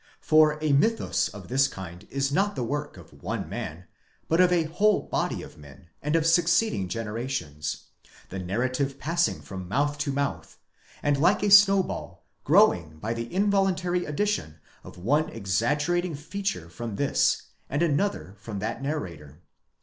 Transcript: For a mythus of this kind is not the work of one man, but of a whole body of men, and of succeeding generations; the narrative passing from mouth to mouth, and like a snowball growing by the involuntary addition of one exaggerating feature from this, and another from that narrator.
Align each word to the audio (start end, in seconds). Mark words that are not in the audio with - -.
For 0.21 0.57
a 0.63 0.73
mythus 0.73 1.29
of 1.29 1.47
this 1.47 1.67
kind 1.67 2.07
is 2.09 2.31
not 2.31 2.55
the 2.55 2.63
work 2.63 2.97
of 2.97 3.21
one 3.21 3.47
man, 3.47 3.85
but 4.27 4.41
of 4.41 4.51
a 4.51 4.63
whole 4.63 5.03
body 5.03 5.43
of 5.43 5.59
men, 5.59 5.89
and 6.01 6.15
of 6.15 6.25
succeeding 6.25 6.87
generations; 6.87 7.83
the 8.29 8.39
narrative 8.39 8.97
passing 8.97 9.43
from 9.43 9.67
mouth 9.67 9.99
to 9.99 10.11
mouth, 10.11 10.57
and 11.03 11.17
like 11.17 11.43
a 11.43 11.51
snowball 11.51 12.23
growing 12.43 12.97
by 12.97 13.13
the 13.13 13.31
involuntary 13.31 14.03
addition 14.05 14.55
of 14.83 14.97
one 14.97 15.29
exaggerating 15.29 16.15
feature 16.15 16.67
from 16.67 16.95
this, 16.95 17.43
and 17.69 17.83
another 17.83 18.33
from 18.39 18.57
that 18.57 18.81
narrator. 18.81 19.43